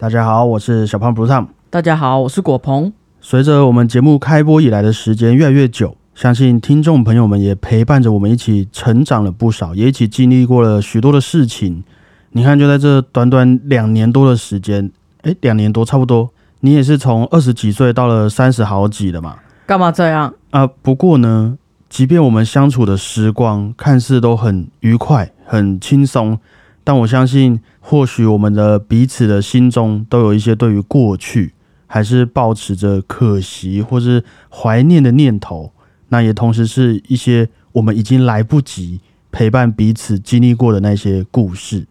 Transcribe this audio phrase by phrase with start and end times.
[0.00, 1.48] 大家好，我是小胖不烫。
[1.70, 2.92] 大家好，我是果鹏。
[3.20, 11.82] 随着我们节目开播以来的时间越来越久，相信听众朋友们也陪伴着我们一起成长了不少，也一起经历过了许多的事情。
[12.30, 14.88] 你看，就在这短短两年多的时间，
[15.22, 16.30] 诶，两年多差不多，
[16.60, 19.38] 你也是从二十几岁到了三十好几了嘛？
[19.66, 20.64] 干嘛这样啊？
[20.80, 21.58] 不过呢，
[21.88, 26.38] 即便我们相处的时光看似都很愉快、很轻松，
[26.84, 27.58] 但我相信，
[27.90, 31.54] 或许我们的彼此的心中都有一些对于过去
[31.86, 35.72] 还是抱持着可惜或是怀念的念头。
[36.10, 39.00] 那也同时是一些我们已经来不及
[39.32, 41.86] 陪伴彼此经历过的那些故事。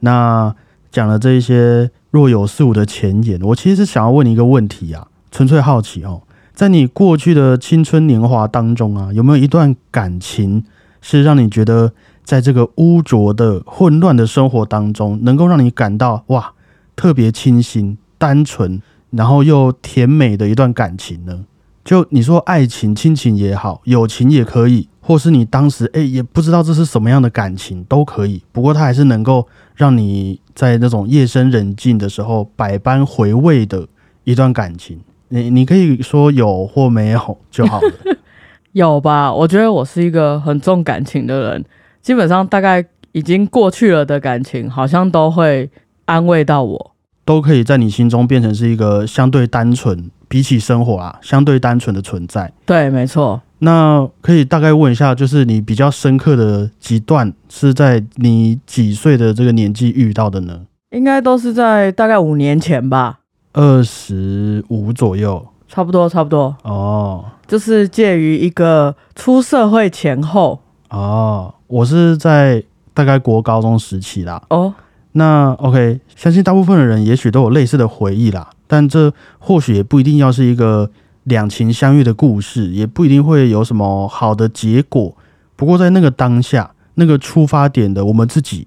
[0.00, 0.54] 那
[0.90, 6.22] 讲了这一些若有似无的前言，我其实是想要问你一个问题啊，纯粹好奇哦。
[6.54, 10.64] 在你过去的青春年华当中啊，有没有一段感情
[11.02, 11.92] 是让你觉得
[12.24, 16.52] 在这个污浊的混乱的生活当中，能够让你感到哇
[16.96, 21.44] 特别清新、单纯，然后又甜美的一段感情呢？
[21.84, 28.42] 就你说爱情、亲情也好，友情也可以，或是你当时诶也不知道这是什么样的感情都可以。
[28.52, 33.86] 不过它还是能够让你在那种夜深人静的时候百般回味的
[34.24, 34.98] 一段感情。
[35.28, 37.92] 你你可以说有或没有就好了。
[38.72, 39.32] 有吧？
[39.32, 41.64] 我觉得我是一个很重感情的人，
[42.04, 45.70] 基本上大概已经过去了的感情，好像都会
[46.04, 46.90] 安慰到我，
[47.24, 52.52] 都可以在你心中变成是一个相对单纯，比起生活啊，相对单纯的存在。
[52.66, 53.40] 对，没错。
[53.60, 60.60] 那可以大概问一下，就是你比较深刻的几段是在你几岁的这个年纪遇到的呢？
[60.90, 63.20] 应该都是在大概五年前吧。
[63.54, 70.60] 二十五左右，差不多，差不多哦，就是介于一个出社会前后
[70.90, 71.54] 哦。
[71.66, 72.62] 我是在
[72.92, 74.42] 大概国高中时期啦。
[74.50, 74.72] 哦，
[75.12, 78.50] 那 OK，相信大部分的人也许都有类似的回忆啦。
[78.66, 80.90] 但这或许也不一定要是一个
[81.24, 85.16] 两情相悦的故事，也不一定会有什么好的结果。
[85.56, 88.66] 不过在那个当下，那个出发点的我们自己，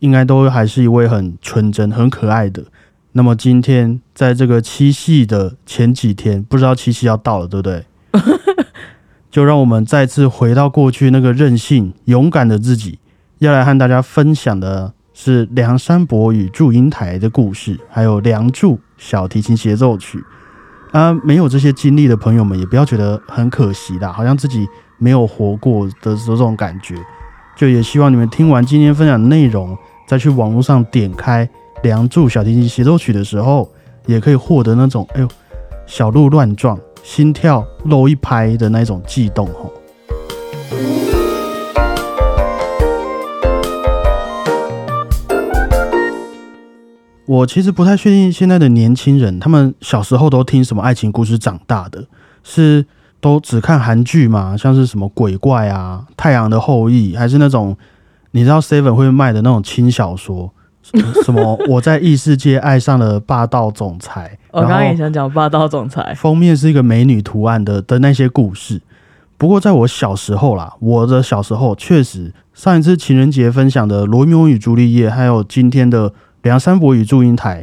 [0.00, 2.64] 应该都还是一位很纯真、很可爱的。
[3.12, 7.84] 那么今天在这个七夕的前几天，不知道七夕要到了，对不对？
[9.30, 12.98] 就让我们再次回到过去那个任性勇敢的自己，
[13.38, 20.24] 要来和大家分享的是《梁山伯与祝英台》的故事，还有《梁祝小提琴协奏曲》
[20.98, 21.12] 啊。
[21.22, 24.66] 没有这些经历的朋友们，也不要觉得很可惜啦，好像自己
[24.98, 26.94] 没有活过的这种感觉。
[27.56, 31.44] 就也希望你们听完今天分享的内容，再去网络上点开。
[31.82, 33.68] 《梁祝小提琴协奏曲》的时候，
[34.06, 35.28] 也可以获得那种哎呦
[35.86, 39.72] 小鹿乱撞、心跳漏一拍的那种悸动吼。
[47.26, 52.06] 我其实不太确定现在的年轻人，他们小时候都听什么爱情故事长大的？
[52.42, 52.86] 是
[53.20, 54.56] 都只看韩剧吗？
[54.56, 57.76] 像是什么鬼怪啊、太阳的后裔，还是那种
[58.30, 60.50] 你知道 Seven 会卖的那种轻小说？
[61.24, 61.58] 什么？
[61.68, 64.38] 我在异世界爱上了霸道总裁。
[64.50, 66.14] 我刚刚也想讲霸道总裁。
[66.16, 68.80] 封面是一个美女图案的的那些故事。
[69.36, 76.10] 不过在我小时候啦，我的小时候确实，上一次情人节分享的《罗密欧与朱丽叶》，还有今天的
[76.42, 77.62] 《梁山伯与祝英台》，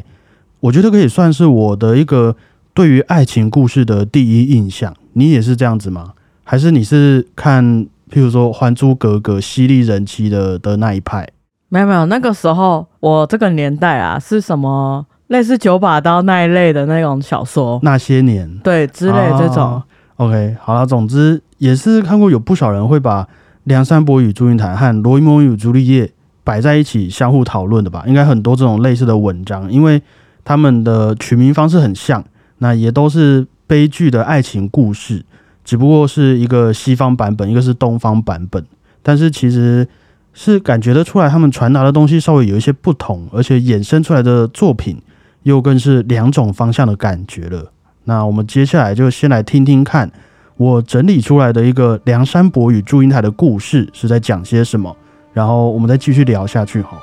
[0.62, 2.38] 我觉得可以算是我的一个
[2.74, 4.96] 对于爱情故事的第一印象。
[5.14, 6.14] 你也是这样子吗？
[6.46, 7.66] 还是你是看
[8.10, 11.28] 譬如说《还珠格格》犀利人妻的的那一派？
[11.76, 17.78] 没有没有，那个时候我这个年代啊，是什么类似九把刀那一类的那种小说？
[17.84, 19.84] 那些年，对，之类这种。
[20.16, 23.24] OK，好了，总之也是看过有不少人会把
[23.66, 26.06] 《梁山伯与祝英台》和《罗密欧与朱丽叶》
[26.46, 28.06] 摆在一起相互讨论的吧？
[28.08, 30.02] 应该很多这种类似的文章，因为
[30.46, 32.24] 他们的取名方式很像，
[32.60, 35.26] 那也都是悲剧的爱情故事，
[35.66, 38.66] 只不过是一个西方版本，一个是东方版本，
[39.04, 39.86] 但是其实。
[40.38, 45.02] 是感觉得出来，他们传达的东西稍微有一些不同，而且衍生出来的作品
[45.44, 47.72] 又更是两种方向的感觉了。
[48.04, 50.12] 那我们接下来就先来听听看，
[50.58, 54.94] 我整理出来的一个梁山伯与祝英台的故事是在讲些什么，
[55.32, 57.00] 然后我们再继续聊下去哈。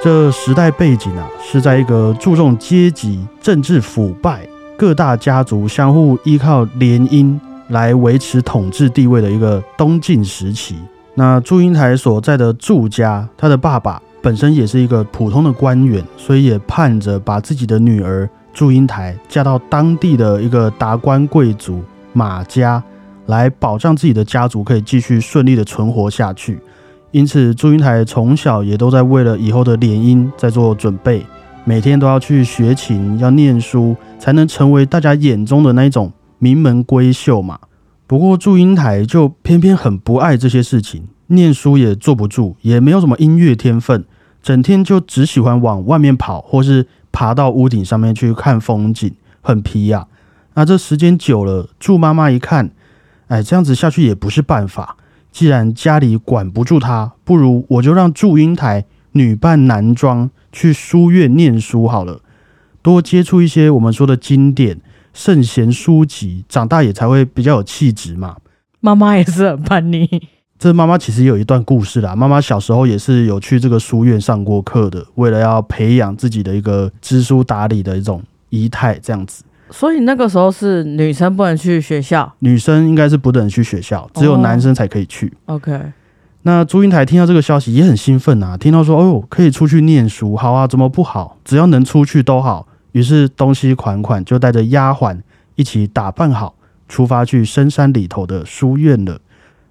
[0.00, 4.46] 这时代背景啊，是在一个注重阶级、政治腐败、
[4.78, 7.36] 各大家族相互依靠联姻。
[7.68, 10.76] 来维持统治地位的一个东晋时期，
[11.14, 21.82] 那祝英台所在的祝家，他的爸爸本身也是一个普通的官员，所以也盼着把自己的女儿祝英台嫁到当地的一个达官贵族
[22.12, 22.82] 马家，
[23.26, 26.58] 来保障自己的家族可以继续顺利的存活下去。
[27.10, 31.24] 因此祝英台从小也都在为了以后的联姻在做准备，
[31.64, 36.12] 每天都要去学琴，要念书，才能成为大家眼中的那一种
[36.44, 37.58] 名门闺秀嘛。
[38.06, 44.04] 不过祝英台就偏偏很不爱这些事情，念书也坐不住，也没有什么音乐天分，
[44.42, 49.10] 整天就只喜欢往外面跑，或是爬到屋顶上面去看风景，
[49.40, 50.06] 很皮呀。
[50.52, 52.70] 那这时间久了，祝妈妈一看，
[53.28, 54.98] 哎，这样子下去也不是办法。
[55.32, 62.20] 既然家里管不住她，不如我就让祝英台女扮男装去书院念书好了，
[62.82, 64.82] 多接触一些我们说的经典。
[65.14, 68.36] 圣贤书籍，长大也才会比较有气质嘛。
[68.80, 70.06] 妈妈也是很叛逆。
[70.58, 72.14] 这妈妈其实有一段故事啦。
[72.14, 79.42] 妈妈小时候也是有去这个书院上过课的，为了要培养自己的一个知书达理的一种仪态，这样子。
[79.70, 85.32] 所以那个时候是女生不能去学校，女生应该是不能去学校，只有男生才可以去。
[85.46, 85.80] OK。
[86.42, 91.38] 那朱英台听到这个消息也很兴奋啊，听到说哦可以出去念书，好啊，怎么不好？
[91.44, 92.68] 只要能出去都好。
[92.94, 95.20] 于是东西款款就带着丫鬟
[95.56, 96.54] 一起打扮好，
[96.88, 99.20] 出发去深山里头的书院了。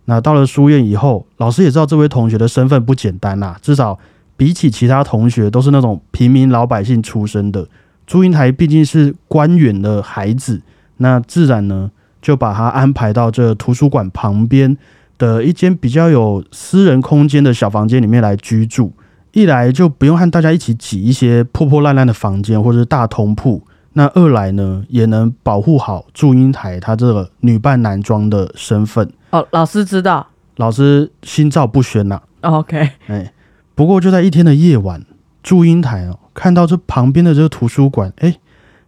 [0.06, 3.98] 那到了书院以后，老师也知道这位同学的身份不简单啦，至少
[4.36, 7.66] 比起其他同学都是那种平民老百姓出身的。
[8.06, 10.62] 祝英台毕竟是官员的孩子，
[10.98, 11.90] 那自然呢
[12.22, 14.78] 就把他安排到这图书馆旁边
[15.18, 18.92] 的一间比较有私人空间的小房间里面来居住。
[19.34, 23.62] 一来就不用和大家一起挤一些破破烂烂的房间或者是大通铺，
[23.94, 29.12] 那二来呢也能保护好祝英台她这个女扮男装的身份。
[29.32, 30.28] 哦，老师知道，
[30.58, 32.22] 老师心照不宣呐。
[32.42, 33.34] OK，哎，
[33.74, 35.04] 不过就在一天的夜晚，
[35.42, 38.36] 祝英台哦看到这旁边的这个图书馆，哎，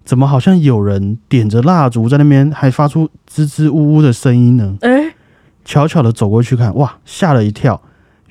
[0.04, 4.78] 怎么好像有人点着蜡烛在那边，还发出吱吱呜呜的声音呢？
[4.82, 5.16] 哎，
[5.64, 7.82] 悄悄的走过去看，哇，吓了一跳。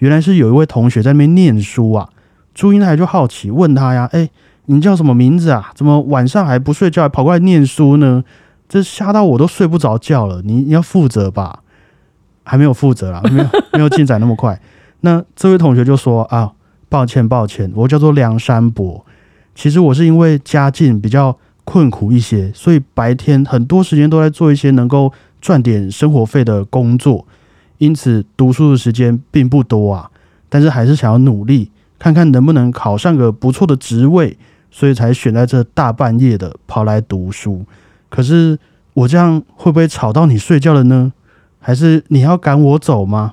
[0.05, 2.07] 原来是有一位同学在那边念书啊，
[2.55, 4.29] 朱英台就好奇问他呀：“哎，
[4.67, 5.73] 你叫什么名字啊？
[5.75, 8.23] 怎么晚上还不睡觉，还跑过来念书呢？
[8.69, 10.43] 这吓到我都睡不着觉了。
[10.45, 11.61] 你你要负责吧？
[12.43, 14.61] 还没有负责啦，没有 没有进展那么快。
[15.01, 16.53] 那这位同学就说：啊，
[16.91, 19.07] 抱歉抱歉，我叫做梁山伯。
[19.55, 21.35] 其实我是因为家境比较
[21.65, 25.11] 困苦一些，所以白天很多时间都在做一些能够
[25.41, 27.27] 赚点生活费的工作。”
[27.79, 30.11] 因此，读书的时间并不多啊，
[30.49, 34.39] 但是还是想要努力，看看能不能考上个不错的职位，
[34.71, 37.65] 所以才选在这大半夜的跑来读书。
[38.09, 38.59] 可是
[38.93, 41.13] 我这样会不会吵到你睡觉了呢？
[41.59, 43.33] 还是你要赶我走吗？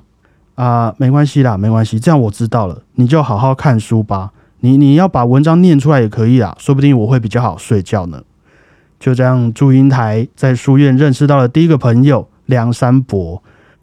[0.54, 4.32] 啊，没关系啦，没关系，这样我知道了，你就好好看书吧。
[4.60, 8.22] 你你要把文章念出来也可以啦，说不定我会比较好睡觉呢。
[8.98, 13.42] 就这样，祝英台在书院认识到了第一个朋友梁山伯。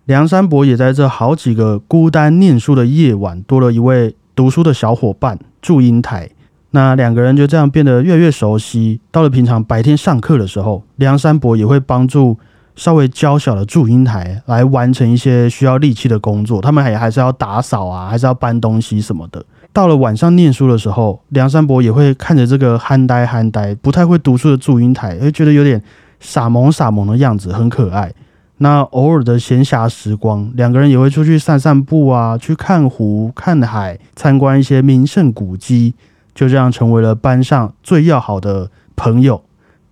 [0.09, 6.27] 梁山伯也在这好几个孤单念书的夜晚，多了一位读书的小伙伴祝英台。
[6.71, 8.99] 那两个人就这样变得越来越熟悉。
[9.11, 12.35] 到了平常白天上课的时候，梁山伯也会帮助
[12.75, 16.59] 稍微娇小的祝英台来完成一些需要力气的工作。
[16.59, 19.45] 他们还还是要打扫啊，还是要搬东西什么的。
[19.71, 25.79] 到了晚上念书的时候，梁山伯也会看着这个憨呆憨呆、不太会读书的祝英台，会觉得有点
[26.19, 28.11] 傻萌傻萌的样子，很可爱。
[28.61, 35.93] 那偶尔的闲暇时光，两个人也会出去散散步啊，去看湖、看海，参观一些名胜古迹，
[36.35, 39.41] 就这样成为了班上最要好的朋友。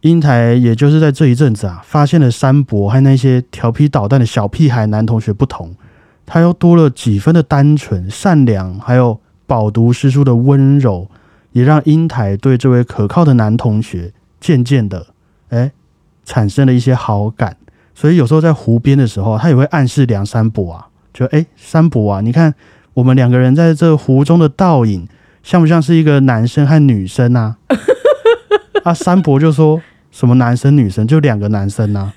[0.01, 5.73] 英台也就是在这一阵子啊，发现了山伯和那些调皮捣蛋的小屁孩男同学不同，
[6.25, 11.09] 他又多了几分的单纯、善良，还有饱读诗书的温柔，
[11.53, 15.07] 也让英台对这位可靠的男同学渐渐的，
[15.49, 15.71] 哎，
[16.25, 17.55] 产生了一些好感。
[17.99, 22.53] 所以有时候在湖边的时候，他也会暗示梁山伯啊，就哎，山伯啊，你看
[22.93, 25.07] 我们两个人在这湖中的倒影，
[25.41, 27.57] 像不像是一个男生和女生啊？
[28.85, 32.13] 啊，山伯就说什么男生女生，就两个男生啊。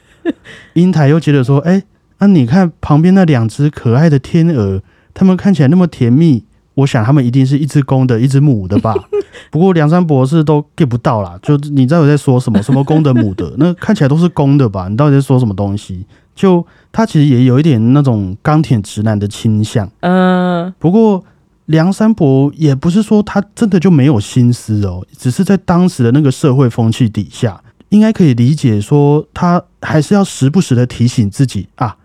[0.75, 1.83] 英台又接着说，哎，
[2.19, 4.83] 那你看旁边那两只可爱的天鹅，
[5.15, 6.45] 他们看起来那么甜蜜。
[6.81, 8.95] 我想他们一定是一只公的，一只母的吧。
[9.51, 12.63] 不过梁山博士都 get 不到啦，就你知道我在说什么？
[12.63, 13.53] 什么公的母的？
[13.59, 14.89] 那看起来都是公的吧？
[14.89, 16.05] 你到底在说什么东西？
[16.35, 19.91] 就他其实也有一点那种钢铁直男的倾向。
[20.01, 21.23] 嗯，不过
[21.67, 31.97] 梁山伯也不是说他真的就没有心思哦，只是在当时的那个社会风气底下，应该可以理解说他还是要时不时的提醒自己啊，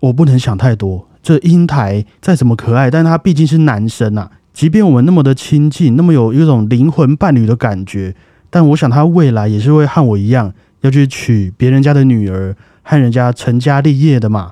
[0.00, 1.06] 我不能想太多。
[1.22, 4.30] 这英台再怎么可爱，但他毕竟是男生啊。
[4.52, 8.14] 即便我们那么的亲近，那么有一种灵魂伴侣的感觉，
[8.50, 10.52] 但我想他未来也是会和我一样，
[10.82, 14.50] 要去娶别人家的女儿，和人家成家立业的嘛。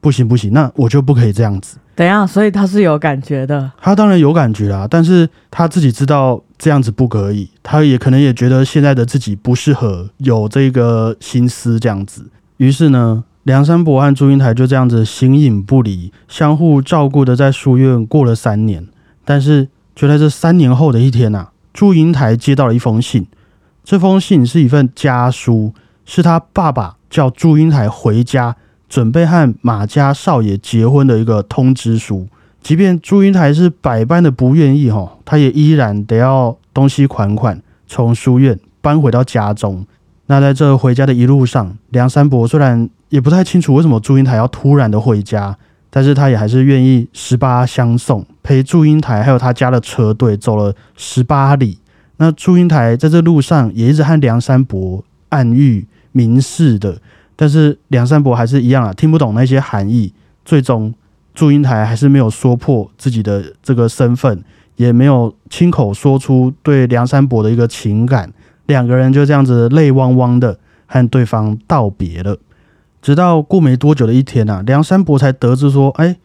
[0.00, 1.78] 不行不行，那我就不可以这样子。
[1.94, 3.70] 等一下，所以他是有感觉的。
[3.80, 12.30] 他当然有感觉啦，但是他自己知道这样子不可以，他也可能也觉得现在的自己不适合有这个心思这样子。
[12.58, 18.86] 于是呢，梁山伯和祝英台就这样子形影不离，相互照顾的在书院过了三年。
[19.24, 23.26] 但是就在这三年后的一天呐，祝英台接到了一封信，
[23.84, 25.72] 这封信是一份家书，
[26.04, 28.56] 是他爸爸叫祝英台回家。
[28.86, 32.28] 准备和马家少爷结婚的一个通知书，
[32.62, 39.84] 即便祝英台是百般的不愿意哈，他也依然得要东西款款从书院搬回到家中。
[40.26, 45.56] 那在这回家的一路上，梁山伯虽然也不太清楚为什么祝英台要突然的回家，
[45.88, 51.78] 但是他也还是愿意十八相送，陪祝英台还有他家的车队走了十八里。
[52.16, 57.00] 那祝英台在这路上也一直和梁山伯暗喻明示的。
[57.36, 60.12] 但是梁山伯还是一样啊，听不懂那些含义。
[60.44, 60.92] 最终，
[61.32, 64.42] 祝英台还是没有说破自己的这个身份，
[64.74, 68.32] 也没有亲口说出对梁山伯的一个情感。
[68.66, 72.36] 两个人就这样子泪汪汪的和对方道别了。
[73.04, 76.16] 直到过没多久的一天啊，梁山伯才得知说：“哎，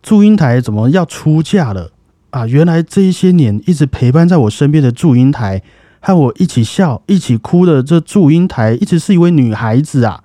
[0.00, 1.90] 祝英台怎么要出嫁了
[2.30, 2.46] 啊？
[2.46, 5.60] 原来这一些年一直陪伴在我身边的祝英台，
[5.98, 10.22] 和我一起笑、一起哭的这祝英台，一直是一位女孩子啊。”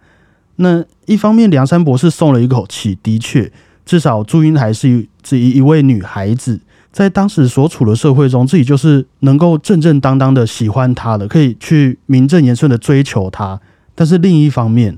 [0.58, 3.52] 那一方面，梁山伯是松了一口气，的确，
[3.84, 13.60] 至少祝英台是一是一一位女孩子，在当时所处的社会中，自己就是能够正正当当的喜欢她的，可以去名正言顺的追求她。
[13.96, 14.96] 但是另一方面，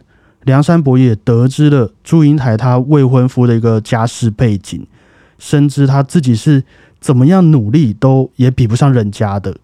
[0.48, 4.88] 梁山伯也得知了祝英台她未婚夫的一个家世背景，
[5.38, 6.64] 深知他自己是
[7.00, 9.56] 怎么样努力都也比不上人家的，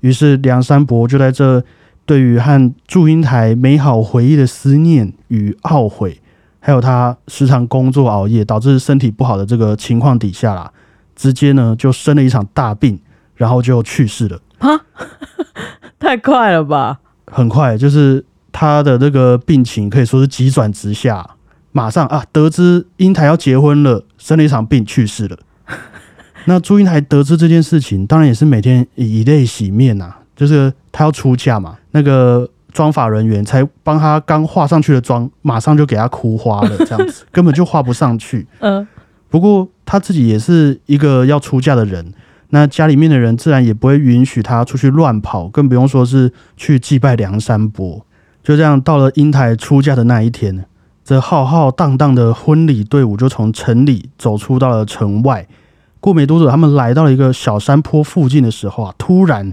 [0.00, 1.62] 于是梁山伯就在这。
[2.06, 6.20] 对于和祝英台美好回忆的思念与懊悔，
[6.60, 10.70] 还有他时常工作熬夜导致身体不好的这个情况底下啦，
[11.16, 13.00] 直接呢就生了一场大病，
[13.36, 14.38] 然后就去世了。
[14.58, 14.68] 啊，
[15.98, 17.00] 太快了吧！
[17.26, 18.22] 很快，就是
[18.54, 21.28] 他的这个病情可以说是急转直下，
[21.72, 25.36] 马上啊得知英台要结婚了，生了一场病去世了。
[26.46, 30.14] 那祝英台得知这件事情，当然也是每天以泪洗面呐。
[30.36, 38.46] 就是他要出嫁嘛，那个妆发人员才帮他刚画上去的妆，马上就给他哭花了， 这样子根本就画不上去。
[38.60, 38.86] 嗯，
[39.28, 42.12] 不过他自己也是一个要出嫁的人，
[42.50, 48.04] 那家里面的人自然也不会允许他出去乱跑，更不用说是去祭拜梁山伯。
[48.44, 50.64] 就这样，到了英台出嫁的那一天，
[51.04, 55.48] 这浩浩荡荡的婚礼队伍就从城里走出到了城外。
[55.98, 59.52] 过没多久，他们来到了一个小山坡附近的时候啊，突然。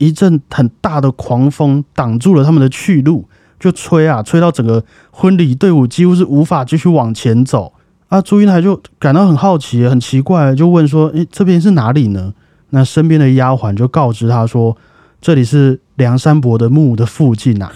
[0.00, 3.28] 一阵很大的狂风挡住了他们的去路，
[3.58, 7.72] 就吹啊，吹到整个婚礼队伍几乎是无法继续往前走。
[8.06, 12.32] 啊，朱英台就感到很好奇，很奇怪，就问说：“诶，这边是哪里呢？”
[12.70, 14.76] 那身边的丫鬟就告知他说
[15.20, 17.70] ：“这里是梁山伯的墓的附近啊。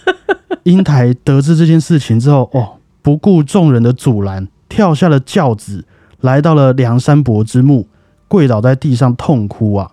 [0.64, 5.86] ”英台得知这件事情之后，哦，不顾众人的阻拦，跳下了轿子，
[6.20, 7.88] 来到了梁山伯之墓，
[8.28, 9.90] 跪倒在地上痛哭啊。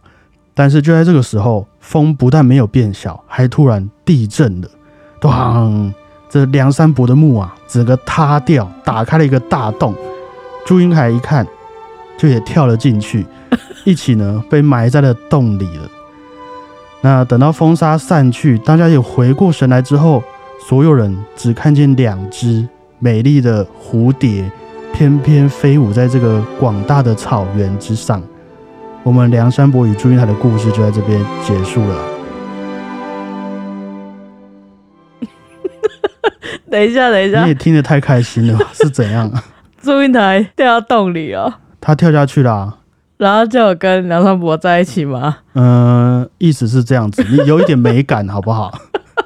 [0.54, 4.68] 但是就在这个时候，风不但没有变小，还突然地震了，
[5.22, 5.94] 咣！
[6.30, 9.96] 这梁山伯的墓啊，整个塌掉，打开了一个大洞。
[10.66, 11.48] 祝英台一看，
[12.18, 13.26] 就也跳了进去，
[13.86, 15.90] 一起呢被埋在了洞里了。
[17.06, 20.24] 那等到风沙散去，大家也回过神来之后，
[20.68, 24.50] 所有人只看见两只美丽的蝴蝶，
[24.92, 28.20] 翩翩飞舞在这个广大的草原之上。
[29.04, 31.96] 我们梁山伯与祝英台的故事就在这边结束了。
[36.72, 39.32] 等一下，等一下，你也听得太开心了，是怎样？
[39.80, 42.80] 祝英台掉到洞里哦，他跳下去了，
[43.18, 45.38] 然后就跟梁山伯在一起吗？
[45.54, 48.72] 嗯，意思是这样子，你有一点美感好不好？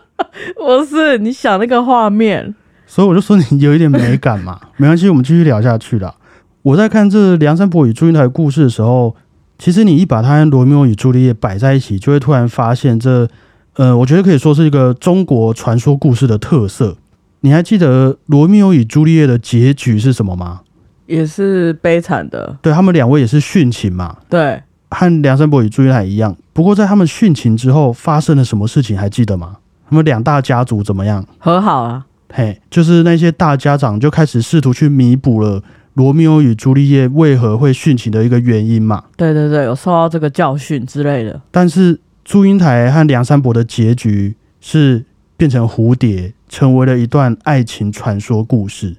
[0.56, 2.54] 不是，你想那个画面，
[2.86, 6.16] 所以我就说你有一点美感嘛， 没关系，我们继续聊下去了。
[6.62, 9.16] 我在看这梁山伯与祝英台故事的时候。
[9.62, 13.28] 其实你一把他跟罗密欧与朱丽叶摆在一起，就会突然发现这，
[13.76, 16.96] 呃，我觉得可以说是一个中国传说故事的特色。
[17.42, 20.62] 你还记得罗密欧与朱丽叶的结局是什么吗？
[21.10, 22.56] 也是悲惨的。
[22.62, 24.16] 对他们两位也是殉情嘛？
[24.30, 24.62] 对，
[24.92, 26.38] 和梁山伯与祝英台一样。
[26.54, 29.58] 不过在他们殉情之后，发生了什么事情还记得吗？
[29.90, 31.26] 他们两大家族怎么样？
[31.40, 32.06] 和好了。
[32.32, 35.64] 嘿，就是那些大家长就开始试图去弥补了。
[35.96, 39.04] 罗密欧与朱丽叶为何会殉情的一个原因嘛？
[39.18, 41.42] 对对对，有受到这个教训之类的。
[41.52, 45.04] 但是祝英台和梁山伯的结局是
[45.36, 48.96] 变成蝴蝶，成为了一段爱情传说故事。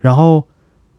[0.00, 0.44] 然后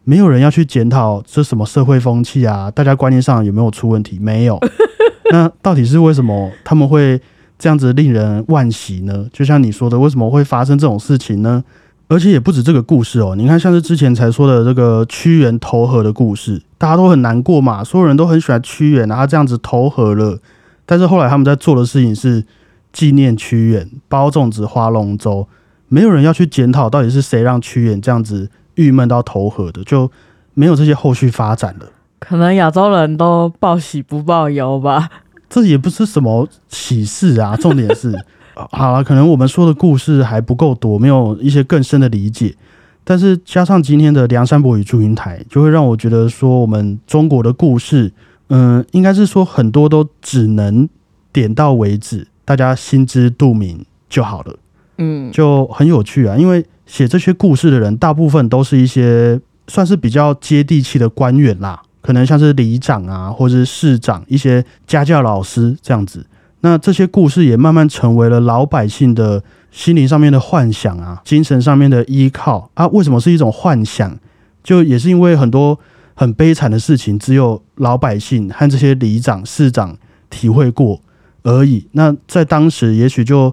[0.04, 4.18] 没有人要去检讨这什么社会风气啊，大家观念上有没有出问题？
[4.18, 4.58] 没有。
[5.32, 7.20] 那到底是为什么他们会
[7.58, 9.26] 这样子令人惋惜呢？
[9.32, 11.64] 就像你说的，为什么会发生这种事情呢？
[12.06, 20.38] 而且也不止这个故事哦，你看像是之前才说的这个屈原投河的故事，大家都很难过嘛，所有人都很喜欢屈原，然后这样子投河了。
[20.84, 22.44] 但是后来他们在做的事情是
[22.92, 25.48] 纪念屈原，包粽子、划龙舟，
[25.88, 30.10] 没有人要去检讨到底是谁让屈原这样子郁闷到投河的，就
[30.54, 31.86] 没有这些后续发展了。
[32.18, 35.08] 可能亚洲人都报喜不报忧吧。
[35.48, 38.12] 这也不是什么喜事啊， 重点是，
[38.72, 42.54] 好了，可能我们说的故事还不够多，没有一些更深的理解。
[43.04, 48.12] 但是加上今天的梁山伯与祝英台，就会让我觉得说，我们中国的故事。
[48.48, 50.88] 嗯，应该是说很多都只能
[51.32, 54.56] 点到为止，大家心知肚明就好了。
[54.98, 66.26] 嗯，就很有趣啊，因为写这些故事的人，大部分都是一些算是比较接地气的官员啦，可能像是里长啊，或者是市长，一些家教老师这样子。
[66.60, 72.86] 那这些故事也慢慢成为了老百姓的心灵上面的幻想啊，精神上面的依靠啊。
[72.88, 74.18] 为什么是一种幻想？
[74.62, 75.78] 就也是因为很多。
[76.16, 79.96] 很悲惨的事情，只有老百姓和这些里长、市长
[80.30, 81.00] 体会过
[81.42, 81.88] 而已。
[81.90, 83.52] 那在当时，也许就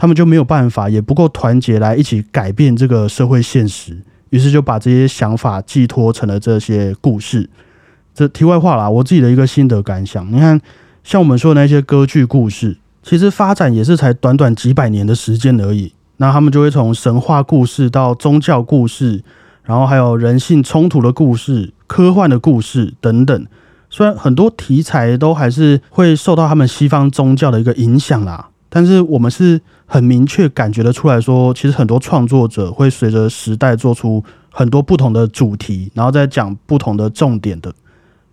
[0.00, 4.00] 他们就没有办法，也不够团结来一起改变这个社会现实，
[4.30, 7.50] 于是就把这些想法寄托成了这些故事。
[8.14, 10.30] 这题外话啦，我自己的一个心得感想。
[10.32, 10.60] 你看，
[11.02, 15.92] 像我们说的那些歌剧故事，其实发展也是才短短几百年的时间而已。
[16.18, 19.24] 那他们就会从神话故事到宗教故事。
[19.64, 23.46] 然后还有人性冲突的故事、科幻的故事等等，
[23.90, 37.72] 虽然很多题材都还是会受到他们西方宗教的一个影响啦，但是我们是很明确感觉得出来说，其实很多创作者会随着时代做出很多不同的主题，然后再讲不同的重点的。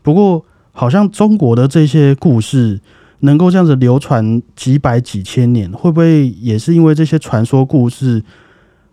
[0.01, 2.81] 不过，好像中国的这些故事
[3.19, 8.21] 能够这样子流传几百几千年，会不会也是因为这些传说故事？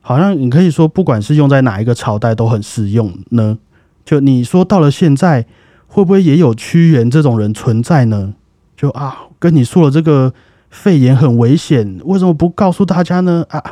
[0.00, 3.58] 好像你可以说，不管是用在哪一个朝代都很适用呢。
[4.04, 5.46] 就你说到了现在，
[5.86, 8.34] 会不会也有屈原这种人存在呢？
[8.76, 10.32] 就啊，跟你说了这个
[10.72, 13.46] 肺炎很危险，为什么不告诉大家呢？
[13.50, 13.62] 啊，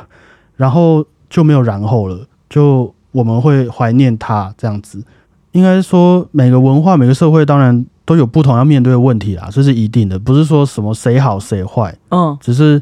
[0.55, 2.21] 然后就没有然后了。
[2.49, 5.03] 就我们会怀念他这样子。
[5.51, 10.17] 应该说，每个文化、每个社会，当然都有不同要面对的问题啦，这是一定的。
[10.17, 12.81] 不是说什么谁好谁坏，嗯，只是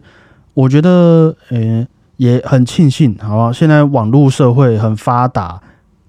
[0.52, 1.86] 我觉得，嗯。
[2.18, 3.52] 也很庆幸，好吧？
[3.52, 5.60] 现在网络社会很发达，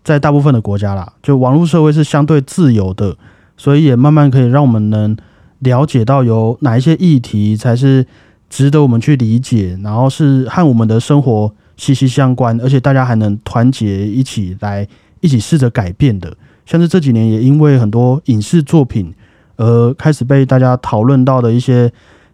[0.03, 3.15] 在大部分的国家啦，就网络社会是相对自由的，
[3.55, 5.15] 所以也慢慢可以让我们能
[5.59, 8.05] 了解到有哪一些议题才是
[8.49, 14.87] 值得我们去理解，然后是和我们的生活息息相关，而且大家还能团结一起来
[15.21, 16.35] 一起试着改变的。
[16.65, 19.13] 像是这几年也因为很多影视作品
[19.57, 21.91] 而开始被大家讨论到的一些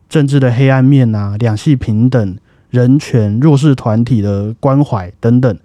[0.10, 2.38] 政治的黑暗面啊，两性平等。
[2.72, 5.58] 人权、弱势团体的关怀等等，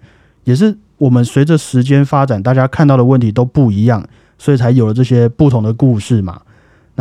[0.45, 6.39] 也是我们随着时间发展，大家看到的问题都不一样，所以才有了这些不同的故事嘛。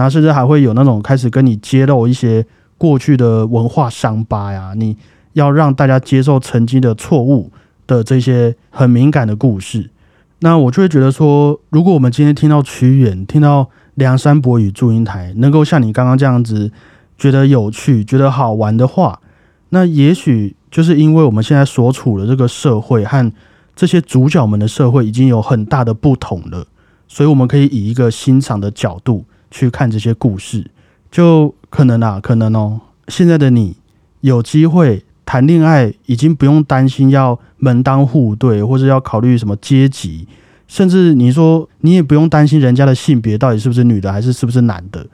[0.01, 2.47] 然后甚至还会有那种开始跟你揭露一些
[2.79, 4.97] 过去的文化伤疤呀，你
[5.35, 7.53] 要让大家接受曾经的错误
[7.87, 9.91] 的这些很敏感的故事。
[10.39, 16.73] 那我就会觉得说，如果我们今天听到屈原、听到梁山伯与祝英台，能够像你刚刚这样子
[17.19, 19.21] 觉得有趣、觉得好玩的话，
[19.69, 23.31] 那也许就是因为我们现在所处的这个社会和
[23.77, 26.67] 这些主角们的社会已经有很大的不同了，
[27.07, 30.71] 所以我们可以以一个欣赏的角度去看这些故事，
[31.11, 33.77] 就可能啊，可能哦，现在的你
[34.21, 40.27] 有机会谈恋爱，已经不用担心要门当户对，或者要考虑什么阶级，
[40.67, 45.07] 甚至你说你也不用担心人家的性别到底是不是女的还是是不是男的，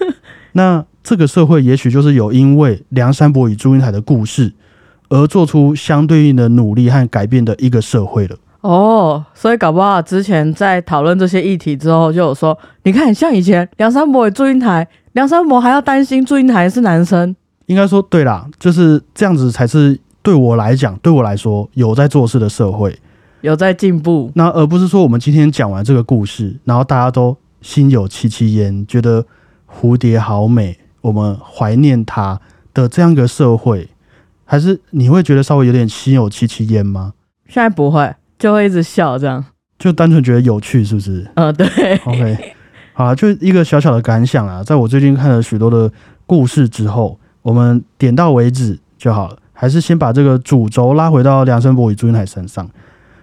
[0.52, 0.84] 那。
[1.06, 4.54] 这个社会也许就是有因为梁山伯与祝英台的故事
[5.10, 8.38] 而做出相对应的努力和改变的一个社会了。
[8.64, 17.36] 哦，所以搞不好之前在讨论这些议题之后，就有说，你看像以前梁山伯与祝英台，梁山伯还要担心祝英台是男生。
[17.66, 22.98] 应该说对啦，就是这样子才是对我来讲，对我来说有在做事的社会，
[23.42, 24.30] 有在进步。
[24.34, 29.26] 那而不是说我们今天讲完这个故事，然后大家都心有戚戚焉，觉得
[29.70, 30.78] 蝴蝶好美。
[31.02, 32.40] 我们怀念他
[32.72, 33.90] 的这样一个社会，
[34.46, 37.12] 还是你会觉得稍微有点心有戚戚焉吗？
[37.46, 39.42] 现在不会，就会一直笑，这样
[39.78, 41.26] 就单纯觉得有趣，是不是？
[41.36, 41.66] 嗯，对。
[42.04, 42.52] OK，
[42.92, 45.90] 好，就一个小小的感想啊，在我最近看了许多的
[46.26, 49.38] 故事之后，我们点到为止就好了。
[49.54, 52.68] 还是先把这个主轴拉回到梁山伯与祝英台身上。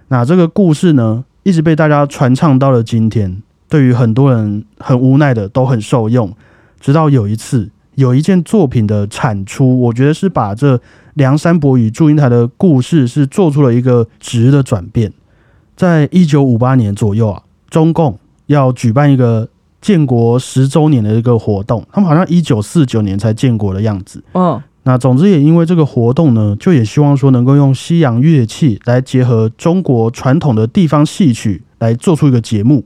[0.08, 3.44] 那这个故事呢，一直被大家传唱到了今天。
[3.70, 6.36] 对于很多人很无奈的都很受用。
[6.80, 10.82] 直到有一次，有一件作品的产出，我觉得是把这
[11.14, 15.12] 梁山伯与祝英台的故事是做出了一个质的转变。
[15.76, 19.50] 在一九五八年左右啊，中共要举办一个
[19.82, 24.24] 建国十周年的一个活动，他们好像一九四九年才建国的样子。
[24.34, 32.86] 嗯，那总之也因为这个活动呢，就也希望说能够用西洋乐器来结合中国传统的地方戏曲来做出一个节目。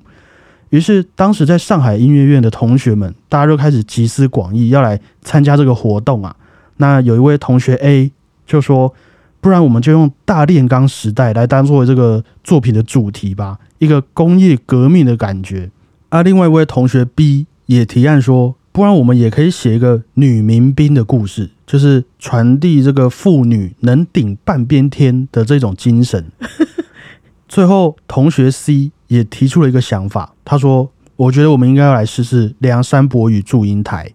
[0.70, 6.36] 于是当时在上海音乐院的同学们，大家就开始集思广益，要来参加这个活动啊。
[6.78, 8.12] 那有一位同学 A
[8.46, 8.94] 就说
[9.42, 15.72] ：“不然我们就用大炼钢时代来当做这个作品的主题吧，一个工业革命的感觉。”
[16.10, 26.32] 啊，另外一位同学 B 也提案说：“不然我们也可以写一个女民兵的故事，就是传递这个妇女能顶半边天的这种精神。
[27.48, 34.12] ”最后，同学 C 也提出了一个想法，他说：“我觉得我们应该要来试试梁山伯与祝英台。”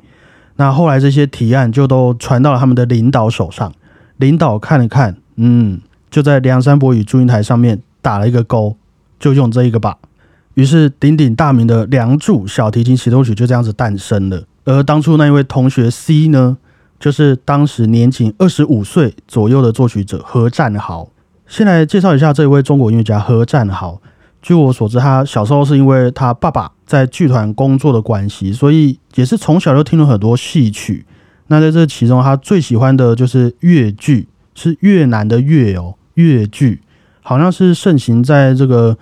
[0.61, 3.73] 那后来这些提案就都传到了他们的领导手上，
[4.19, 8.77] 领导看了看，嗯，就在梁山伯与祝英台上面打了一个勾，
[9.19, 9.97] 就用这一个吧。
[10.53, 14.45] 于是鼎鼎大名的《梁祝》小提琴协奏曲就这样子诞生了。
[14.65, 16.59] 而当初那一位同学 C 呢，
[16.99, 21.09] 就是当时年仅二十五岁左右的作曲者何占豪。
[21.47, 24.03] 先来介绍一下这一位中国音乐家何占豪。
[24.43, 31.05] 据我所知，他小时候是因为他爸爸在剧团工作的关系，所以也是从小就听了很多戏曲。
[31.49, 36.81] 那在这其中，他最喜欢的就是越剧，是越南的越哦，越剧
[37.23, 38.97] 好像是盛行在这个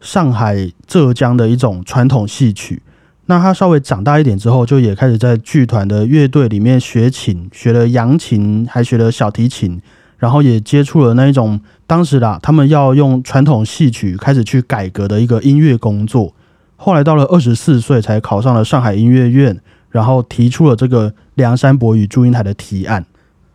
[0.00, 2.82] 上海、浙江的一种传统戏曲。
[3.28, 9.80] 那他稍微长大一点之后，就也开始在剧团的乐队里面学琴，学了扬琴，还学了小提琴。
[10.18, 16.34] 然后也接触了那一种当时啦，他们要用传统戏曲开始去改革的一个音乐工作。
[16.76, 23.04] 后来到了二十四岁才考上了上海音乐院，然后提出了这个梁山伯与祝英台的提案。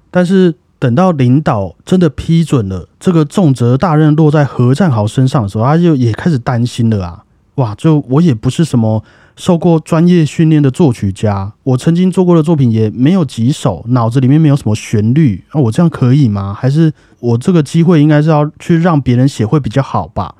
[0.10, 7.24] 但是等到领导真的批准了这个重责大任落在何占豪身上的时候，他就也开始担心了啊！
[7.56, 9.04] 哇，就我也不是什么。
[9.42, 16.54] 受过专业训练的作曲家，我曾经做过的作品也没有几首，脑子里面没有什么旋律，那我这样可以吗？
[16.54, 20.36] 还是我这个机会应该是要去让别人写会比较好吧？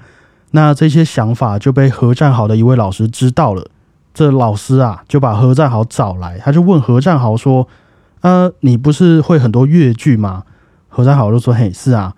[0.52, 3.66] 那这些想法就被何占豪的一位老师知道了，
[4.14, 7.68] 这老师啊就把何占豪找来，他就问何占豪说
[8.22, 10.44] ：“呃，你不是会很多越剧吗？”
[10.88, 12.14] 何占豪就说：“嘿，是啊，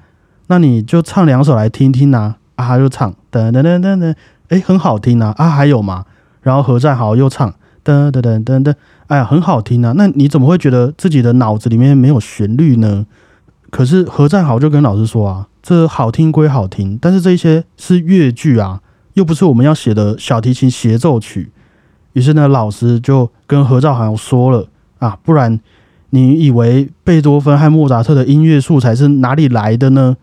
[0.48, 4.13] 那你就唱两首来听听啊。”啊，他就唱噔噔噔噔噔，
[4.50, 5.34] 哎，很好听啊！
[5.38, 6.04] 啊，还有吗？
[6.44, 7.50] 然后何在豪又唱
[7.84, 8.76] 噔噔噔噔噔，
[9.08, 9.94] 哎呀，很好听啊！
[9.98, 13.06] 那你怎么会觉得自己的脑子里面没有旋律呢？
[13.72, 18.82] 可是何在豪就跟老师说啊，这好听归好听，但是这些是乐剧啊，
[19.16, 21.52] 又不是我们要写的小提琴协奏曲。
[22.14, 24.68] 于是呢，老师就跟何占豪说了
[25.00, 25.60] 啊，不然
[26.12, 30.18] 你以为贝多芬和莫扎特的音乐素材是哪里来的呢？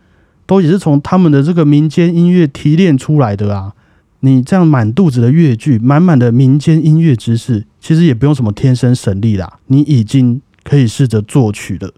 [0.46, 3.72] 都也是从他们的这个民间音乐提炼出来的啊。
[4.20, 11.92] 你这样满肚子的乐句，满满的民间音乐知识，其实也不用什么天生神力啦，你已经可以试着作曲了。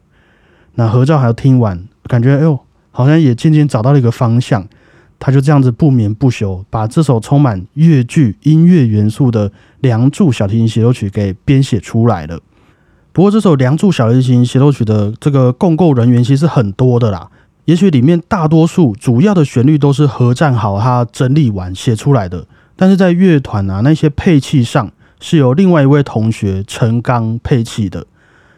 [0.76, 2.58] 那合照还要听完，感觉哎呦，
[2.90, 4.66] 好像也渐渐找到了一个方向。
[5.24, 12.40] 他就这样子不眠不休，把这首充满乐句音乐元素的《梁祝》小提琴协奏曲给编写出来了。
[13.12, 17.30] 不过，这首《梁祝》小提琴协奏曲的这个共构人员其实很多的啦。
[17.64, 28.04] 也许里面大多数主要的旋律都是何占豪他整理完写出来的，但是在乐团啊那些配器上是由另外一位同学陈刚配器的。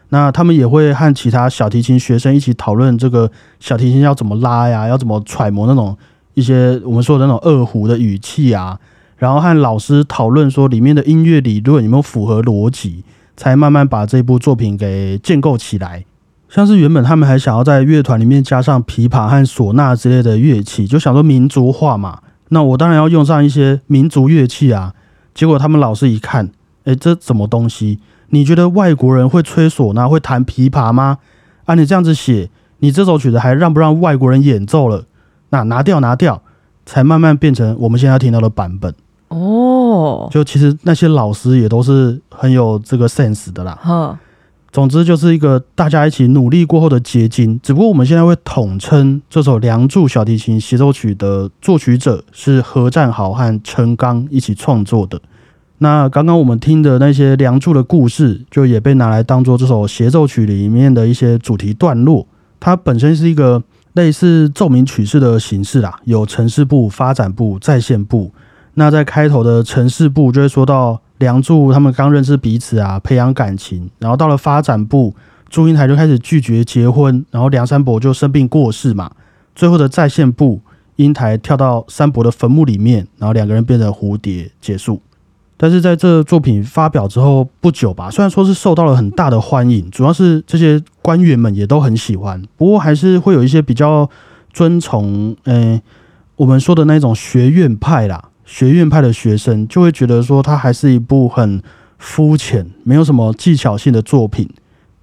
[0.08, 5.96] 那他们也会和其他小提琴学生一起讨论这个小提琴要怎么拉呀，要怎么揣摩那种
[6.34, 8.78] 一些我们说的那种二胡的语气啊，
[9.18, 13.04] 然后和老师讨论说里面的音乐理论有没有符合逻辑，
[13.36, 16.04] 才慢慢把这部作品给建构起来。
[16.54, 22.20] 像是原本他们还想要在乐团里面加上琵琶和唢呐之类的乐器，就想说民族化嘛。
[22.50, 24.94] 那我当然要用上一些民族乐器啊。
[25.34, 26.48] 结果他们老师一看，
[26.84, 27.98] 哎，这什么东西？
[28.28, 31.18] 你觉得外国人会吹唢呐、会弹琵琶吗？
[31.64, 35.06] 啊，你这样子写，你这首曲子还让不让外国人演奏了？
[35.48, 36.40] 那拿掉拿掉，
[36.86, 38.94] 才慢慢变成我们现在听到的版本。
[39.26, 44.16] 哦，就其实那些老师也都是很有这个 sense 的啦。
[44.74, 47.60] 总之就是一个大家一起努力过后的结晶。
[47.62, 55.20] 只不过我们现在会统称这首《梁祝》小提琴协奏曲的作曲者是何占豪和陈刚一起创作的。
[55.78, 62.26] 那刚刚我们听的那些《梁祝》的故事，就也被拿来当做这首协奏曲里面的一些主题段落。
[62.58, 68.32] 它本身是一个类似奏鸣曲式的形式啦，有城市部、发展部、在线部。
[68.74, 75.14] 那在开头的城市部就会说到梁祝他们刚认识彼此啊，培养感情，然后到了发展部，
[75.48, 79.10] 祝英台就开始拒绝结婚，然后梁山伯就生病过世嘛。
[79.54, 80.60] 最后的在线部，
[80.96, 85.00] 英台跳到山伯的坟墓里面，然后两个人变成蝴蝶结束。
[85.56, 94.10] 但是在这作品发表之后不久吧，虽然说是受到了很大的欢迎，主要是这些官员们也都很喜欢，不过还是会有一些比较
[94.52, 95.80] 遵从，嗯，
[96.34, 98.30] 我们说的那种学院派啦。
[98.44, 101.62] 学院派的学生就会觉得说，它还是一部很
[101.98, 104.48] 肤浅、没有什么技巧性的作品。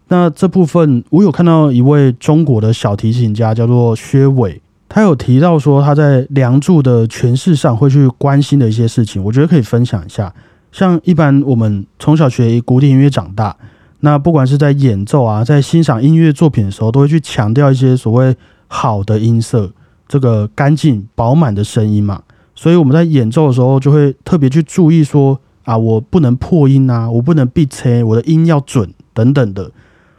[0.10, 10.34] 那这部分，我有看到一位中国的小提琴家，叫做薛伟，他有提到说，他在《梁祝》的诠释上会去关心的一些事情，我觉得可以分享一下。
[10.72, 13.56] 像一般我们从小学古典音乐长大，
[14.02, 18.36] 那不管是在演奏啊，在欣赏音乐作品的时候，都会去强调一些所谓
[18.68, 19.72] 好的音色，
[20.08, 22.22] 这个干净饱满的声音嘛。
[22.62, 29.72] 所以我们在演奏的时候，就会特别去注意说啊，我不能破音啊，我不能闭车，我的音要准等等的。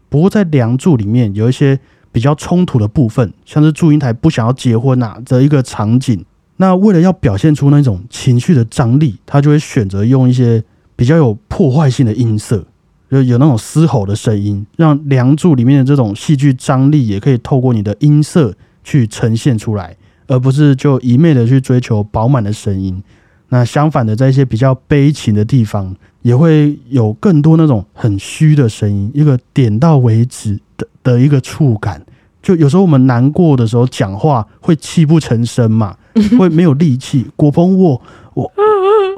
[0.08, 1.78] 不过在《梁祝》里面有一些
[2.10, 6.24] 比较冲突的部分，像是祝英台不想要结婚啊的一个场景。
[6.56, 10.64] 那为了要表现出那种情绪的张力，他就会选择用一些
[10.96, 12.66] 比较有破坏性的音色，
[13.08, 18.52] 就有那种嘶吼的声音，让《梁祝》里面的这种戏剧张力也可以透过你的音色
[18.82, 19.96] 去呈现出来。
[20.32, 23.02] 而不是就一昧的去追求饱满的声音，
[23.50, 32.02] 那相反的，在一些比较悲情的地方，也会有更多那种很虚的声音，一个点到为止的的一个触感。
[32.42, 35.96] 就有时候我们难过的时候讲话会泣不成声嘛，
[36.38, 37.26] 会没有力气。
[37.36, 38.50] 果鹏，我我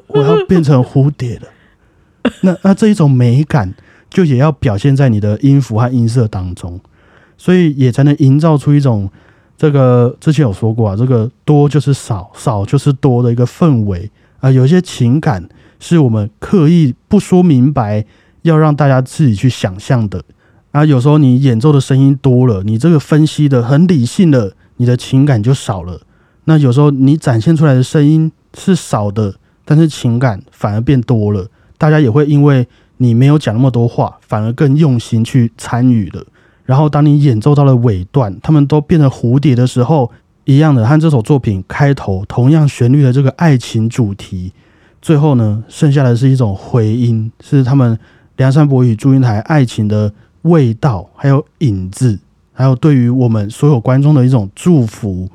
[0.09, 2.33] 我要变成蝴蝶了。
[2.40, 3.72] 那那这一种美感，
[4.11, 6.81] 就也要表现在你的音符和音色当中，
[7.38, 9.09] 所以也才能营造出一种。
[9.57, 18.05] 这个之前有说过啊，这个多就是少，少就是多的一个氛围啊，有些情感是我们刻意不说明白，
[18.43, 20.23] 要让大家自己去想象的
[20.73, 20.85] 啊。
[20.85, 26.01] 有时候你演奏的声音多了，你这个分析的很理性的，你的情感就少了。
[26.47, 31.47] 那有时候你展现出来的声音是少的，但是情感反而变多了，
[31.79, 36.25] 大家也会因为你没有讲那么多话，反而更用心去参与了。
[36.64, 40.11] 然后，当你演奏到了尾段，他们都变成蝴蝶的时候，
[40.44, 44.53] 一样的和这首作品开头同样旋律的这个爱情主题，
[45.03, 47.98] 最后呢，剩下的是一种回音，是他们
[48.37, 52.18] 梁山伯与祝英台爱情的味道，还有影子，
[52.53, 55.29] 还有对于我们所有观众的一种祝福。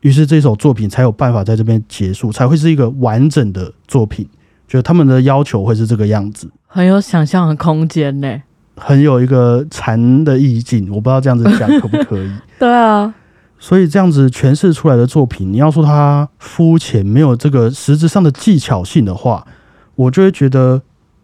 [0.00, 4.26] 于是这首作品才有办法在这边结束，才会是一个完整的作品。
[4.66, 8.40] 就他们的要求会是这个样子，很有想象的空间呢。
[8.82, 12.30] 很有一个禅的意境，我不知道这样子讲可不可以。
[12.58, 13.12] 对啊，
[13.58, 19.46] 所以这样子诠释出来的作品，你要说它肤浅，没有这个实质上的技巧性的话，
[19.96, 20.80] 我就会觉得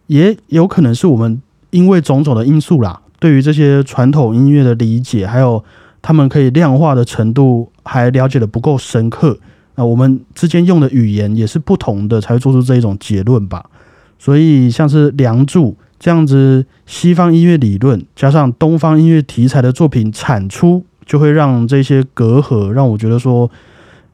[0.08, 1.40] 也有可能是我们
[1.70, 5.64] 因为种种的因素啦，对于这些传统音乐的理解，还有
[6.02, 9.38] 他们可以量化的程度，还了解的不够深刻。
[9.76, 13.64] 那我们之间用的语言也是不同的，才会做出这一种结论吧。
[14.18, 15.70] 所以像是《梁祝》。
[15.98, 23.50] 这样子，西方音乐理论加上东方音乐题材的作品产出，就会让这些隔阂，让我觉得说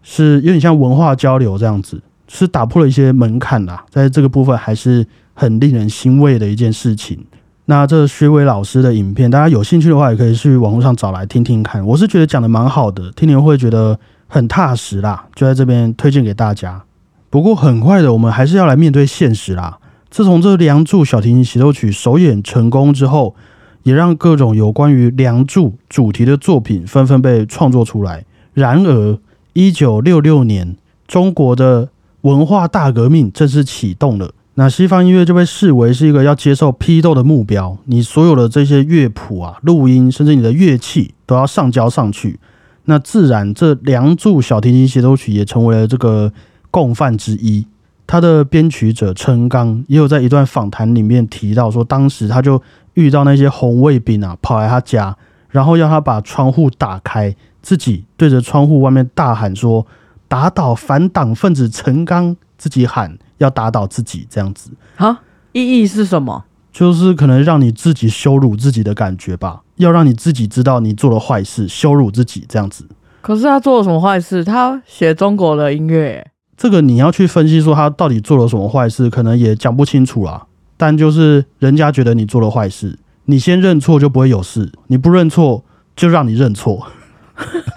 [0.03, 3.85] 是有点像文化交流这样子，是打破了一些门槛啦。
[3.91, 7.19] 在这个部分，还是很令人欣慰的一件事情。
[7.67, 11.85] 那这薛伟老师的影片，大家有兴趣的话，也可以去网络上找来听听看。
[11.87, 16.83] 我是觉得讲的蛮好的，听你会觉得很踏实啦，就在这边推荐给大家。
[17.31, 19.79] 不过很快的，我们还是要来面对现实啦。
[20.13, 23.35] 自从这《梁祝》小提琴协奏曲首演成功之后，
[23.83, 28.27] 也让各种有关于《梁祝》主题的作品纷纷被创作出来。
[28.53, 29.19] 然而，
[29.55, 30.77] 一九六六年，
[31.09, 31.89] 中国的
[32.21, 34.35] 文化大革命正式启动了。
[34.57, 37.79] 那西方音乐就被视为是一个要接受批斗的目标。
[37.87, 42.39] 你所有的这些乐谱啊、录音，甚至你的乐器都要上交上去。
[42.85, 46.31] 那自然，这《梁祝》小提琴协奏曲也成为了这个
[46.71, 47.65] 共犯之一。
[48.13, 52.61] 他的编曲者陈刚也有在一段访谈里面提到说，当时他就
[52.93, 55.17] 遇到那些红卫兵啊，跑来他家，
[55.49, 59.87] 然后要他把窗户打开，自己对着窗户外面大喊说
[60.29, 65.23] ：“打倒反党分子陈刚！”自己喊要打倒自己，这样子啊？
[65.53, 66.45] 意义是什么？
[66.71, 72.87] 就是可能让你自己羞辱自己的感觉吧，要让你自己知道你做了坏事，羞辱自己这样子。
[73.23, 74.45] 可是他做了什么坏事？
[74.45, 76.32] 他写中国的音乐。
[76.63, 80.47] 这个你要去分析说他到底做了什么坏事，可能也讲不清楚啦。
[80.77, 85.65] 但就是人家觉得你做了坏事，你先认错就不会有事；你不认错，
[85.97, 86.87] 就让你认错。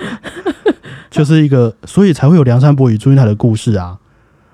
[1.09, 3.97] 就是一个，所以才会有梁山伯与祝英台的故事啊。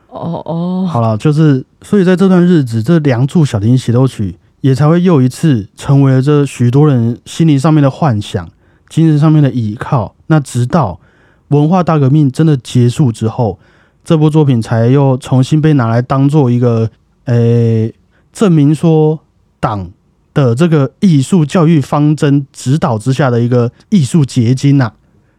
[0.07, 8.49] 哦哦，好了，就是所以在这段日子，这《梁祝小提琴协奏曲》也才会又一次成为了这许多人心灵上面的幻想、
[8.87, 10.15] 精神上面的依靠。
[10.27, 11.01] 那直到
[11.49, 13.59] 文化大革命真的结束之后，
[14.03, 16.89] 这部作品才又重新被拿来当做一个，
[17.25, 17.93] 诶、
[18.33, 19.19] 证明说
[19.59, 19.91] 党
[20.33, 24.93] 的这个艺术教育方针指导之下的一个艺术结晶呐、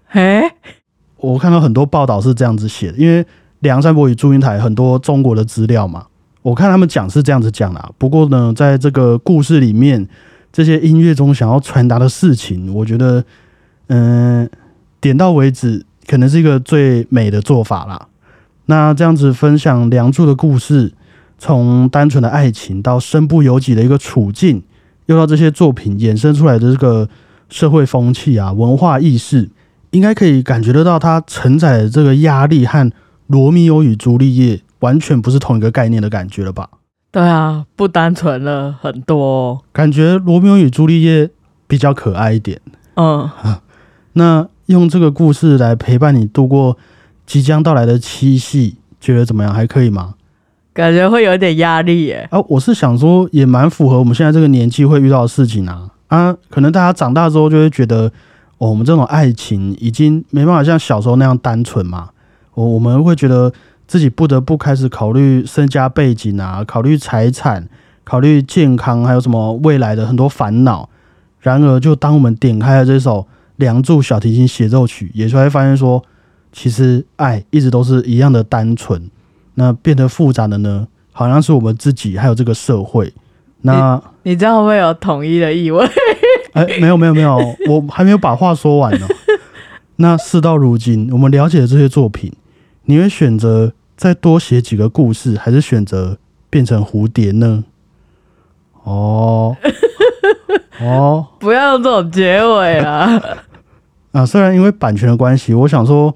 [0.07, 0.43] 嘿，
[1.17, 3.25] 我看到很多报道是这样子写的，因为
[3.61, 6.07] 梁山伯与祝英台很多中国的资料嘛，
[6.43, 7.91] 我看他们讲是这样子讲的啊。
[7.99, 10.07] 不过呢，在这个故事里面，
[10.53, 13.25] 这些音乐中想要传达的事情，我觉得，
[13.89, 14.49] 嗯、
[15.01, 18.09] 点到为止，可能是一个最美的做法啦。
[18.67, 20.93] 那这样子分享梁祝的故事，
[21.39, 24.63] 从单纯的爱情到身不由己的一个处境，
[25.07, 27.09] 又到这些作品衍生出来的这个
[27.49, 29.51] 社会风气啊、文化意识，
[29.91, 32.89] 应该可以感觉得到，它承载的这个压力和
[33.27, 36.69] 《罗密欧与朱丽叶》完全不是同一个概念的感觉了吧？
[37.11, 41.27] 对啊，不单纯了很多哦、感觉《罗密欧与朱丽叶》
[41.67, 42.61] 比较可爱一点。
[42.95, 43.29] 嗯，
[44.15, 46.79] 那用这个故事来陪伴你度过
[47.27, 49.53] 即将到来的七夕，觉得怎么样？
[49.53, 50.15] 还可以吗？
[50.75, 52.27] 感觉会有点压力耶。
[52.31, 55.91] 啊，我是想说，也蛮符合我们现在这个年纪会遇到的事情啊。
[56.09, 58.11] 啊，可能大家长大之后就会觉得，
[58.59, 62.11] 哦，我们这种爱情已经没办法像小时候那样单纯嘛。
[62.55, 63.53] 我我们会觉得
[63.87, 67.69] 自己不得不开始考虑身家背景啊，考虑财产，
[68.05, 70.89] 考虑健康，还有什么未来的很多烦恼。
[71.41, 73.21] 然而，就当我们点开了这首
[73.57, 76.03] 《梁祝小提琴协奏曲》，也就会发现说，
[76.53, 79.11] 其实爱一直都是一样的单纯。
[79.55, 83.13] 那变得复杂的呢，好像是我们自己还有这个社会。
[83.63, 85.87] 那你这样会不会有统一的意味？
[86.55, 87.37] 哎，没有没有没有，
[87.69, 89.07] 我还没有把话说完呢。
[89.97, 92.33] 那事到如今，我们了解了这些作品，
[92.87, 96.19] 你会选择再多写几个故事，还是选择
[96.51, 97.65] 变成蝴蝶呢？
[98.85, 99.57] 哦
[100.81, 103.23] 哦 不要用这种结尾啊！
[104.11, 104.27] 啊！
[104.27, 106.13] 虽然因为版权的关系，我想说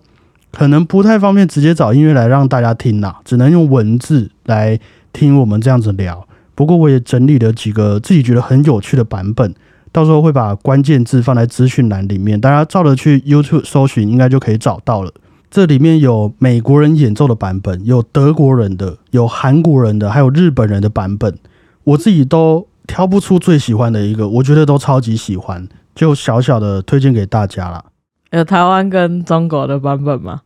[0.56, 4.80] 可能不太方便直接找音乐来让大家听啦，只能用文字来
[5.12, 6.26] 听我们这样子聊。
[6.54, 9.54] 不过我也整理了几个自己觉得很有趣的版本，
[9.92, 15.12] 到时候会把关键字放在资讯栏里面，大家照着去 YouTube 搜寻，应该就可以找到了。
[15.50, 21.38] 这里面有美国人演奏的版本，有德国人的，有韩国人的，还有日本人的版本。
[21.84, 27.84] 我自己都挑不出最喜欢的一个，我觉得都超级喜欢，就小小的推荐给大家啦。
[28.30, 30.40] 有台湾跟中国的版本吗？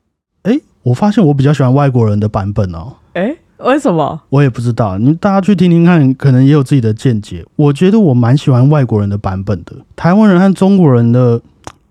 [0.83, 2.95] 诶，我发现我比较喜欢外国人的版本哦。
[3.15, 4.21] 诶，为什么？
[4.31, 7.45] 我也不知道，你大家去听听看，可能也有自己的见解。
[7.57, 11.41] 我觉得我蛮喜欢外国人的版本的，台湾人和中国人的，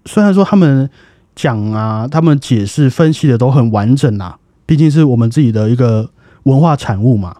[0.06, 0.89] 虽然说他们
[1.36, 6.10] 讲啊，他们解释分析的都很完整啊，毕竟是我们自己的一个
[6.43, 7.36] 文化产物嘛。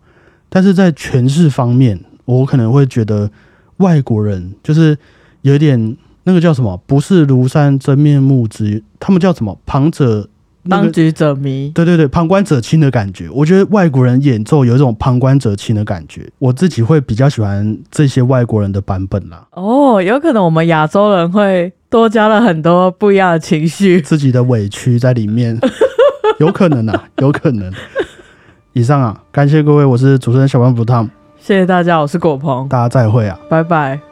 [0.50, 3.30] 但是在诠释方面，我可能会觉得
[3.78, 4.98] 外国人就是
[5.42, 10.30] 有点那个叫什么，不是庐山真面目之，他们叫什么旁者。
[10.64, 11.72] 那个当局者迷。
[11.74, 24.02] 对对对，旁观者清的感觉，我觉得外国人演奏有一种旁观者清的感觉，我自己会比较喜欢这些外国人的版本啦，哦，有可能我们亚洲人会多加了很多不一样的情绪。
[24.02, 25.60] 自己的委屈在里面，
[26.40, 27.72] 有可能啊，有可能。
[28.74, 33.38] 以上啊，感谢各位，我是主持人小班不烫，谢谢大家，我是果鹏，大家再会啊。
[33.50, 34.09] 拜拜。